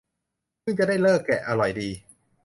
[0.61, 1.89] เพิ่งจะได้ฤกษ์แกะ อร่อยดี